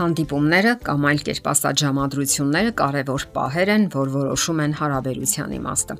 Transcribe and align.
Հանդիպումները 0.00 0.70
կամ 0.80 1.02
այլ 1.10 1.18
կերպ 1.26 1.48
ասած 1.50 1.80
ժամադրությունները 1.84 2.70
կարևոր 2.80 3.24
պահեր 3.34 3.70
են, 3.74 3.82
որ 3.92 4.10
որոշում 4.14 4.60
են 4.64 4.74
հարաբերության 4.80 5.50
իմաստը։ 5.56 5.96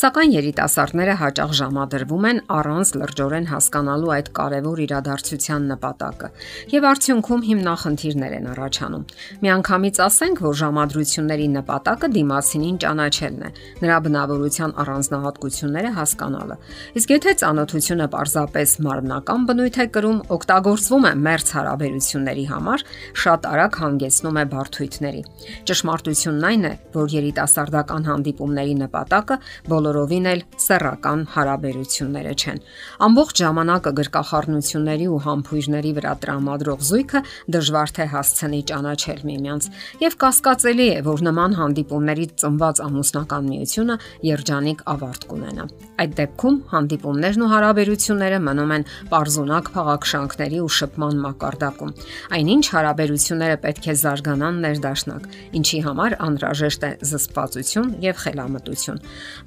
Սակայն 0.00 0.32
երիտասարդները 0.34 1.14
հաճախ 1.20 1.54
ժամադրվում 1.60 2.26
են 2.30 2.40
առանց 2.58 2.90
լրջորեն 2.98 3.46
հասկանալու 3.52 4.12
այդ 4.14 4.30
կարևոր 4.38 4.82
իրադարձության 4.84 5.68
նպատակը, 5.70 6.30
եւ 6.74 6.88
արդյունքում 6.90 7.44
հիմնախնդիրներ 7.54 8.34
են 8.34 8.48
առաջանում։ 8.54 9.04
Միանգամից 9.44 10.02
ասենք, 10.04 10.42
որ 10.44 10.58
ժամադրությունների 10.64 11.48
նպատակը 11.54 12.10
դիմացինին 12.18 12.76
ճանաչելն 12.84 13.44
է, 13.44 13.50
նրա 13.84 13.98
բնավորության 14.08 14.74
առանձնահատկությունները 14.82 15.94
հասկանալը։ 15.94 16.58
Իսկ 16.98 17.14
եթե 17.14 17.36
ծանոթությունը 17.44 18.06
պարզապես 18.14 18.76
մարմնական 18.88 19.46
բնույթ 19.48 19.78
է 19.84 19.86
կրում, 19.94 20.18
օգտագործվում 20.34 21.04
է 21.04 21.12
մերց 21.24 21.54
հարաբերությունների 21.54 22.46
համար, 22.54 22.84
շատ 23.24 23.43
շատ 23.44 23.52
արագ 23.52 23.76
հանգեցնում 23.76 24.36
է 24.40 24.44
բարթույթների։ 24.52 25.22
Ճշմարտությունն 25.68 26.44
այն 26.48 26.64
է, 26.64 26.72
որ 26.94 27.08
երիտասարդական 27.12 28.06
հանդիպումների 28.08 28.74
նպատակը 28.80 29.36
բոլորովին 29.68 30.28
էլ 30.32 30.40
սեռական 30.64 31.20
հարաբերությունները 31.34 32.32
չեն։ 32.40 32.62
Ամբողջ 33.04 33.42
ժամանակը 33.44 33.92
գրկախառնությունների 34.00 35.08
ու 35.12 35.20
համբույրների 35.24 35.92
վրա 35.98 36.14
տրամադրող 36.24 36.84
զույգը 36.88 37.20
դժվար 37.54 37.94
թե 37.94 38.06
հասցնի 38.14 38.60
ճանաչել 38.72 39.20
միմյանց, 39.28 39.68
եւ 40.04 40.16
կասկածելի 40.24 40.86
է, 40.94 40.98
որ 41.04 41.24
նման 41.28 41.58
հանդիպումներից 41.60 42.32
ծնված 42.44 42.82
ամուսնական 42.84 43.44
միությունը 43.52 43.98
երջանիկ 44.24 44.84
ավարտ 44.94 45.28
կունենա։ 45.34 45.68
Այդ 45.94 46.14
դեպքում 46.18 46.56
հանդիպումներն 46.74 47.44
ու 47.44 47.50
հարաբերությունները 47.54 48.38
մնում 48.44 48.72
են 48.74 48.86
པարզունակ 49.10 49.68
փաղաքշանքների 49.74 50.58
ու 50.64 50.72
շփման 50.78 51.20
մակարդակում։ 51.24 51.92
Այնինչ 52.34 52.64
հարաբերություն 52.74 53.33
հնարավորությունները 53.34 53.58
պետք 53.64 53.86
է 53.90 53.94
զարգանան 53.98 54.58
ներդաշնակ, 54.64 55.24
ինչի 55.58 55.78
համար 55.84 56.14
անհրաժեշտ 56.24 56.84
է 56.84 56.90
զսպվածություն 57.08 57.88
եւ 58.04 58.18
խելամտություն։ 58.22 59.00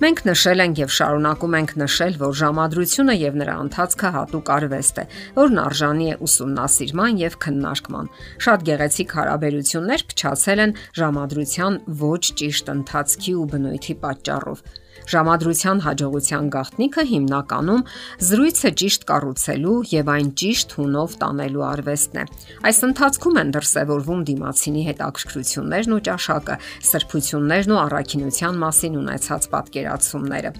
Մենք 0.03 0.21
նշել 0.27 0.63
ենք 0.65 0.81
եւ 0.81 0.91
շարունակում 0.97 1.55
ենք 1.57 1.71
նշել, 1.81 2.17
որ 2.23 2.33
ժամադրությունը 2.41 3.15
եւ 3.17 3.37
նրա 3.41 3.55
ընթացքը 3.67 4.11
հատուկ 4.17 4.51
արվեստ 4.57 4.97
է, 4.97 5.05
որն 5.37 5.61
արժանի 5.67 6.07
է 6.07 6.17
ուսումնասիրման 6.27 7.21
եւ 7.23 7.37
քննարկման։ 7.47 8.11
Շատ 8.47 8.67
գեղեցիկ 8.67 9.15
հարաբերություններ 9.17 10.05
փչացել 10.11 10.63
են 10.67 10.75
ժամադրության 10.97 11.79
ոչ 12.03 12.23
ճիշտ 12.41 12.75
ընթացքի 12.77 13.33
ու 13.37 13.47
բնույթի 13.55 13.95
պատճառով։ 14.03 14.67
Ժամադրության 15.07 15.81
հաջողության 15.85 16.47
գաղտնիքը 16.51 17.03
հիմնականում 17.11 17.83
զրույցը 18.27 18.71
ճիշտ 18.81 19.05
կառուցելու 19.11 19.75
եւ 19.93 20.11
այն 20.13 20.31
ճիշտ 20.41 20.75
հունով 20.77 21.15
տանելու 21.21 21.63
արվեստն 21.67 22.19
է։ 22.19 22.25
Այս 22.67 22.81
ընթացքում 22.87 23.39
են 23.41 23.53
դրսևորվում 23.55 24.25
դիմացինի 24.27 24.83
հետաքրքրություններն 24.89 25.95
ու 25.97 26.03
ճաշակը, 26.11 26.59
սրբություններն 26.91 27.75
ու 27.77 27.81
առաքինության 27.87 28.61
մասին 28.67 29.01
ունեցած 29.07 29.49
պատկերացումները։ 29.55 30.53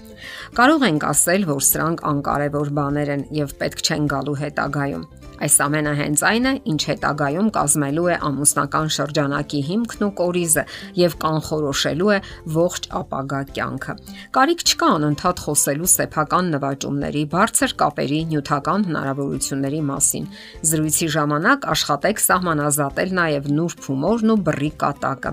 Կարող 0.56 0.88
ենք 0.88 1.08
ասել, 1.12 1.48
որ 1.52 1.64
սրանք 1.68 2.04
անկարևոր 2.14 2.76
բաներ 2.80 3.16
են 3.18 3.26
եւ 3.44 3.56
պետք 3.60 3.84
չեն 3.84 4.12
գալու 4.16 4.38
հետագայում։ 4.48 5.27
Այս 5.38 5.56
ամենը 5.62 5.92
հենց 5.98 6.22
այն 6.28 6.46
է, 6.48 6.52
ինչ 6.72 6.80
հետագայում 6.88 7.48
կազմելու 7.54 8.06
է 8.10 8.14
ամուսնական 8.28 8.88
շրջանակի 8.96 9.60
հիմքն 9.68 10.04
ու 10.08 10.10
կորիզը 10.18 10.64
եւ 10.98 11.14
կանխորոշելու 11.22 12.10
է 12.10 12.18
ողջ 12.56 12.88
ապագա 12.98 13.40
կյանքը։ 13.54 13.94
Կարիք 14.34 14.64
չկա 14.68 14.88
անընդհատ 14.98 15.42
խոսելու 15.44 15.90
սեփական 15.94 16.50
նվաճումների, 16.54 17.22
բարձր 17.34 17.74
կապերի, 17.82 18.20
նյութական 18.32 18.86
հնարավորությունների 18.88 19.82
մասին։ 19.88 20.28
Զրույցի 20.68 21.08
ժամանակ 21.14 21.68
աշխատեք 21.78 22.22
սահմանազատել 22.26 23.14
նաեւ 23.18 23.48
նուրբ 23.58 23.88
հումորն 23.88 24.34
ու 24.34 24.38
բռի 24.48 24.72
կատակը։ 24.82 25.32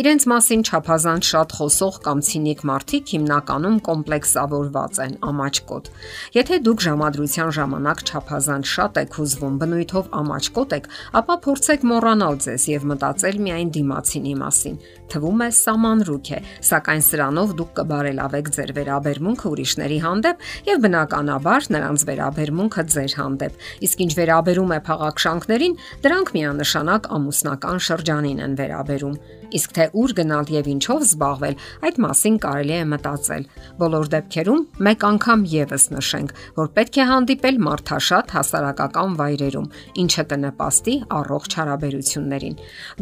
Իրենց 0.00 0.28
մասին 0.30 0.64
չափազանց 0.70 1.30
շատ 1.30 1.56
խոսող 1.58 2.00
կամ 2.06 2.24
ցինիկ 2.30 2.64
մարդիկ 2.70 3.14
հիմնականում 3.14 3.76
կոմպլեքսավորված 3.90 5.02
են, 5.04 5.14
ամաչկոտ։ 5.30 5.90
Եթե 6.38 6.60
դուք 6.70 6.84
ժամադրության 6.86 7.50
ժամանակ 7.60 8.04
չափազանց 8.10 8.70
շատ 8.70 9.00
եք 9.00 9.18
հուզվում 9.20 9.39
զգում 9.40 9.56
բնույթով 9.60 10.08
ամաչկոտ 10.20 10.72
եք, 10.76 10.86
ապա 11.16 11.34
փորձեք 11.44 11.84
մոռանալ 11.88 12.36
ձեզ 12.44 12.64
եւ 12.68 12.84
մտածել 12.90 13.38
միայն 13.46 13.70
դիմացինի 13.76 14.34
մասին։ 14.40 14.76
Թվում 15.10 15.40
է 15.40 15.48
սամանրուք 15.60 16.30
է, 16.36 16.40
սակայն 16.68 17.04
սրանով 17.08 17.54
դուք 17.60 17.72
կբարելավեք 17.80 18.52
ձեր 18.56 18.72
վերաբերմունքը 18.76 19.50
ուրիշների 19.50 19.98
հանդեպ 20.04 20.46
եւ 20.68 20.84
բնականաբար 20.84 21.68
նրանց 21.80 22.06
վերաբերմունքը 22.10 22.86
ձեր 22.94 23.12
հանդեպ։ 23.20 23.68
Իսկ 23.88 24.04
ինչ 24.04 24.12
վերաբերում 24.20 24.74
է 24.76 24.80
փաղաքշանքներին, 24.90 25.78
դրանք 26.04 26.34
միանշանակ 26.36 27.12
ամուսնական 27.20 27.86
շրջանին 27.90 28.44
են 28.44 28.58
վերաբերում։ 28.60 29.39
Իսկ 29.56 29.72
թե 29.76 29.86
ուր 30.00 30.14
գնալ 30.20 30.50
եւ 30.54 30.68
ինչով 30.70 31.04
զբաղվել, 31.06 31.56
այդ 31.88 32.00
մասին 32.04 32.36
կարելի 32.44 32.74
է 32.76 32.82
մտածել։ 32.90 33.46
Բոլոր 33.80 34.10
դեպքերում 34.14 34.62
մեկ 34.86 35.06
անգամ 35.10 35.44
եւս 35.54 35.86
նշենք, 35.94 36.34
որ 36.60 36.70
պետք 36.76 36.98
է 37.00 37.06
հանդիպել 37.10 37.60
մարդաշատ 37.66 38.34
հասարակական 38.36 39.16
վայրերում, 39.20 39.70
ինչը 40.04 40.24
կնպաստի 40.34 40.94
առողջ 41.20 41.56
հարաբերություններին։ 41.60 42.60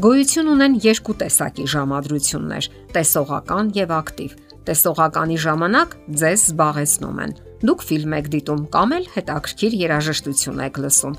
Գոյություն 0.08 0.52
ունեն 0.54 0.78
երկու 0.88 1.18
տեսակի 1.24 1.68
ժամադրություններ՝ 1.74 2.70
տեսողական 2.96 3.74
եւ 3.82 3.98
ակտիվ։ 3.98 4.38
Տեսողականի 4.68 5.36
ժամանակ 5.48 6.00
ձեզ 6.22 6.48
զբաղեցնում 6.48 7.22
են 7.24 7.38
Դուք 7.63 7.83
ֆիլմ 7.87 8.13
եք 8.17 8.25
դիտում 8.33 8.63
կամ 8.73 8.93
էլ 8.97 9.05
հետաքրքիր 9.13 9.75
երաժշտություն 9.79 10.57
եք 10.65 10.79
լսում։ 10.83 11.13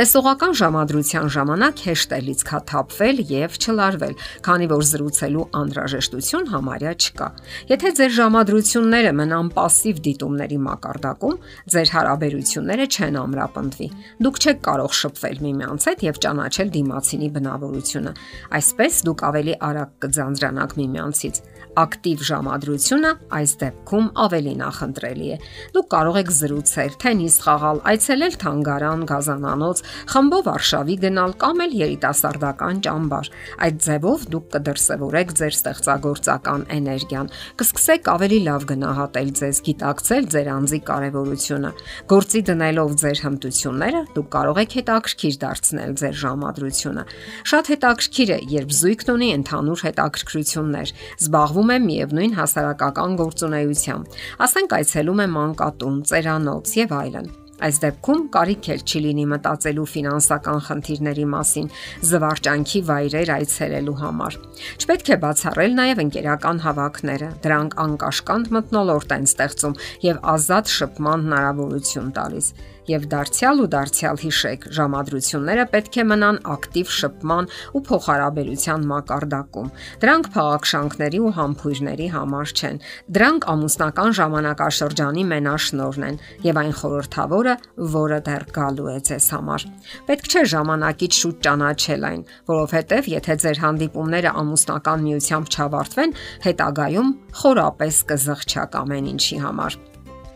Տեսողական 0.00 0.54
ժամադրության 0.60 1.26
ժամանակ 1.34 1.82
հեշտ 1.84 2.14
է 2.16 2.20
լիցքաթափվել 2.28 3.20
եւ 3.30 3.58
չլարվել, 3.60 4.14
քանի 4.46 4.68
որ 4.70 4.86
զրուցելու 4.90 5.44
անհրաժեշտություն 5.60 6.48
համարյա 6.54 6.94
չկա։ 7.04 7.28
Եթե 7.68 7.92
ձեր 8.00 8.14
ժամադրությունները 8.16 9.12
մնան 9.20 9.52
пассив 9.60 10.00
դիտումների 10.08 10.58
մակարդակում, 10.70 11.36
ձեր 11.76 11.92
հարաբերությունները 12.00 12.88
չեն 12.96 13.20
ամրապնդվի։ 13.20 13.88
Դուք 14.24 14.40
չեք 14.40 14.64
կարող 14.70 14.98
շփվել 15.04 15.44
միմյանց 15.44 15.88
հետ 15.90 16.04
եւ 16.08 16.20
ճանաչել 16.24 16.74
դիմացինի 16.80 17.28
բնավորությունը։ 17.36 18.12
Այսպես 18.56 19.04
դուք 19.10 19.24
ավելի 19.30 19.54
արագ 19.68 19.96
կձանձրանաք 20.00 20.76
միմյանցից։ 20.80 21.44
Ակտիվ 21.75 22.21
ժամադրությունը 22.29 23.09
այս 23.35 23.53
դեպքում 23.59 24.05
ավելի 24.23 24.51
նախընտրելի 24.61 25.29
է։ 25.35 25.37
Դուք 25.75 25.87
կարող 25.91 26.19
եք 26.21 26.29
զրուցել, 26.35 26.93
թենիս 27.03 27.35
խաղալ, 27.45 27.81
այցելել 27.91 28.37
թանգարան, 28.45 29.01
գազանանոց, 29.11 29.81
խմբով 30.13 30.47
արշավի 30.55 30.95
գնալ 31.03 31.35
կամ 31.41 31.63
էլ 31.65 31.75
երիտասարդական 31.81 32.79
ճամբար։ 32.85 33.31
Այդ 33.65 33.81
ձևով 33.85 34.23
դուք 34.35 34.47
կդրսևորեք 34.55 35.33
ձեր 35.35 35.55
ստեղծագործական 35.55 36.65
էներգիան, 36.79 37.31
կսկսեք 37.59 38.09
ավելի 38.15 38.39
լավ 38.45 38.67
գնահատել 38.71 39.29
ձեզ, 39.35 39.61
գիտակցել 39.67 40.29
ձեր 40.35 40.49
անձի 40.55 40.79
կարևորությունը։ 40.85 41.71
Գործի 42.15 42.41
դնելով 42.55 42.95
ձեր 43.03 43.21
հմտությունները, 43.25 44.01
դուք 44.15 44.31
կարող 44.35 44.61
եք 44.63 44.75
հետաքրքիր 44.79 45.35
դարձնել 45.43 45.91
ձեր 45.99 46.15
ժամադրությունը։ 46.23 47.05
Շատ 47.51 47.71
հետաքրքիր 47.75 48.29
է, 48.35 48.39
երբ 48.55 48.75
զույգն 48.79 49.13
ունի 49.15 49.29
ընդհանուր 49.35 49.85
հետաքրքրություններ, 49.85 50.93
զբաղվում 51.25 51.64
է 51.75 51.79
միևնույն 51.85 52.35
հասարակական 52.39 53.17
գործունեությամբ։ 53.21 54.19
Ասենք 54.45 54.77
այցելում 54.79 55.23
է 55.25 55.27
մանկա 55.35 55.65
պատում, 55.75 56.03
ծերանոց 56.09 56.71
եւ 56.77 56.93
այլն։ 56.95 57.27
Այս 57.65 57.77
դեպքում 57.83 58.21
կարիք 58.35 58.67
էլ 58.73 58.81
չի 58.83 58.99
լինի 59.05 59.25
մտածելու 59.31 59.85
ֆինանսական 59.91 60.59
խնդիրների 60.65 61.25
մասին, 61.31 61.69
զվարճանքի 62.09 62.81
վայրեր 62.89 63.31
այցելելու 63.35 63.95
համար։ 64.01 64.37
Չպետք 64.83 65.11
է 65.15 65.17
բացառել 65.23 65.77
նաև 65.79 66.03
ընկերական 66.03 66.61
հավաքները։ 66.65 67.29
Դրանք 67.47 67.77
անկաշկանդ 67.85 68.51
մտնոլորտ 68.59 69.15
են 69.15 69.27
ստեղծում 69.31 69.79
եւ 70.03 70.21
ազատ 70.35 70.75
շփման 70.75 71.27
հնարավորություն 71.29 72.11
տալիս 72.19 72.51
եւ 72.89 73.05
դարձյալ 73.11 73.61
ու 73.63 73.67
դարձյալ 73.75 74.19
հիշեք, 74.21 74.65
ժամադրությունները 74.77 75.65
պետք 75.73 75.95
է 75.95 76.05
մնան 76.11 76.39
ակտիվ 76.55 76.91
շփման 76.95 77.49
ու 77.75 77.81
փոխհարաբերության 77.89 78.85
մակարդակում։ 78.91 79.71
Դրանք 80.03 80.29
փաղաքշանքների 80.35 81.21
ու 81.25 81.33
համբույրների 81.39 82.07
համար 82.15 82.53
չեն։ 82.55 82.79
Դրանք 83.15 83.47
ամուսնական 83.55 84.15
ժամանակաշրջանի 84.19 85.25
մենաշնորհն 85.31 86.05
են 86.09 86.19
եւ 86.45 86.61
այն 86.61 86.73
խորթավորը, 86.81 87.55
որը 87.95 88.19
դեռ 88.29 88.45
գալու 88.59 88.89
է 88.95 88.97
ձեզ 89.09 89.29
համար։ 89.35 89.67
Պետք 90.09 90.29
չէ 90.29 90.45
ժամանակից 90.55 91.19
շուտ 91.21 91.41
ճանաչել 91.45 92.07
այն, 92.11 92.21
որովհետեւ 92.51 93.11
եթե 93.15 93.39
ձեր 93.45 93.61
հանդիպումները 93.65 94.35
ամուսնական 94.45 95.05
միությամբ 95.09 95.51
չավարտվեն, 95.55 96.15
հետագայում 96.45 97.11
խորապես 97.41 98.05
կզղջակ 98.13 98.79
ամեն 98.85 99.11
ինչի 99.15 99.43
համար։ 99.45 99.94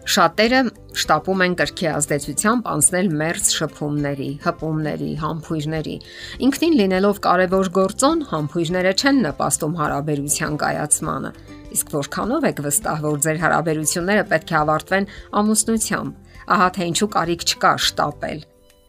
Շատերը 0.10 0.60
շտապում 0.98 1.42
են 1.46 1.56
կրքի 1.60 1.88
ազդեցությամբ 1.92 2.70
անցնել 2.72 3.10
մերց 3.20 3.50
շփումների, 3.60 4.30
հպումների, 4.42 5.10
համբույրների։ 5.22 5.94
Ինքնին 6.48 6.78
լինելով 6.80 7.20
կարևոր 7.26 7.70
գործոն, 7.76 8.24
համբույրները 8.32 8.94
չեն 8.98 9.22
նպաստում 9.28 9.78
հարաբերության 9.84 10.58
կայացմանը։ 10.66 11.32
Իսկ 11.78 11.94
որքանով 12.00 12.50
եք 12.50 12.64
վստահ, 12.66 13.06
որ 13.06 13.22
ձեր 13.30 13.42
հարաբերությունները 13.46 14.26
պետք 14.34 14.50
է 14.50 14.58
ավարտվեն 14.64 15.10
ամուսնությամբ։ 15.46 16.36
Ահա 16.58 16.70
թե 16.74 16.90
ինչու 16.90 17.12
կարիք 17.20 17.46
չկա 17.54 17.74
շտապել։ 17.86 18.46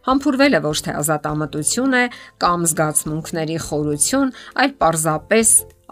Համբուրվել 0.09 0.57
է 0.57 0.61
ոչ 0.65 0.79
թե 0.89 0.93
ազատամտություն 1.05 1.97
է 2.01 2.05
կամ 2.41 2.61
զգացմունքների 2.71 3.59
խորություն, 3.69 4.33
այլ 4.65 4.73
պարզապես 4.81 5.49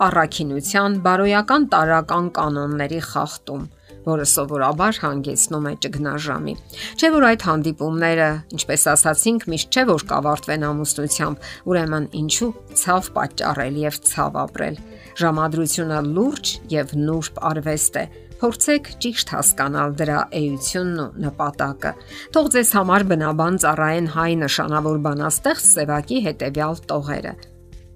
առաքինության 0.09 1.03
բարոյական 1.05 1.69
տարական 1.75 2.31
կանոնների 2.39 3.03
խախտում 3.13 3.67
որը 4.09 4.27
սովորաբար 4.33 5.01
հանգեցնում 5.05 5.69
է 5.69 5.73
ճգնաժամի։ 5.85 6.55
Չէ 6.99 7.11
որ 7.15 7.27
այդ 7.29 7.45
հանդիպումները, 7.49 8.29
ինչպես 8.59 8.87
ասացինք, 8.95 9.49
միշտ 9.53 9.79
չէ 9.79 9.85
որ 9.89 10.07
կավարտվեն 10.13 10.69
ամուսնությամբ, 10.69 11.51
ուրեմն 11.69 12.09
ինչու 12.23 12.53
ցավ 12.83 13.11
պատճառել 13.19 13.83
եւ 13.89 14.01
ցավ 14.09 14.41
ապրել։ 14.45 14.81
Ժամադրությունը 15.19 16.01
լուրջ 16.09 16.57
եւ 16.79 16.97
նուրբ 17.09 17.45
արվեստ 17.53 18.03
է, 18.03 18.07
Փորձեք 18.39 18.89
ճիշտ 19.03 19.31
հասկանալ 19.35 19.95
դրա 19.99 20.19
էությունն 20.39 20.99
ու 21.03 21.23
նպատակը։ 21.25 21.91
Թող 22.37 22.51
ձեզ 22.55 22.69
համար 22.79 23.05
բնաբան 23.11 23.57
ծառայեն 23.65 24.07
հայ 24.15 24.29
նշանավոր 24.45 25.01
բանաստեղծ 25.09 25.65
Սևակի 25.73 26.21
հետևյալ 26.29 26.79
տողերը։ 26.93 27.33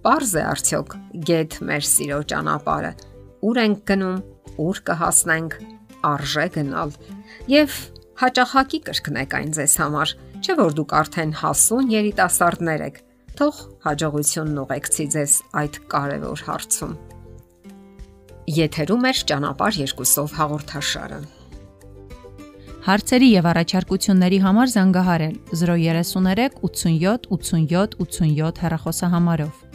Պարզ 0.03 0.33
է 0.35 0.43
արդյոք 0.51 0.97
գետ 1.31 1.59
մեր 1.69 1.87
սիրո 1.93 2.19
ճանապարհը։ 2.33 2.93
Ուր 3.47 3.63
ենք 3.63 3.85
գնում, 3.93 4.19
ուր 4.67 4.83
կհասնենք, 4.91 5.55
արժե 6.09 6.47
գնալ 6.57 6.95
եւ 7.53 7.79
հաճախակի 8.23 8.81
կրկնեք 8.87 9.37
այն 9.39 9.55
ձեզ 9.57 9.75
համար, 9.83 10.15
չէ 10.43 10.57
որ 10.59 10.77
դուք 10.79 10.95
արդեն 11.01 11.33
հասուն 11.43 11.93
երիտասարդներ 11.93 12.85
եք։ 12.89 13.01
Թող 13.39 13.61
հաջողությունն 13.87 14.61
ուղեկցի 14.63 15.07
ձեզ 15.15 15.37
այդ 15.63 15.79
կարևոր 15.93 16.43
հարցում։ 16.49 16.93
Եթերում 18.53 19.07
է 19.09 19.13
ճանապարհ 19.33 19.79
երկուսով 19.83 20.37
հաղորդաշարը։ 20.39 21.21
Հարցերի 22.83 23.29
եւ 23.31 23.47
առաջարկությունների 23.53 24.39
համար 24.43 24.73
զանգահարել 24.73 25.37
033 25.55 26.57
87 26.67 27.29
87 27.31 28.01
87 28.03 28.63
հեռախոսահամարով։ 28.67 29.72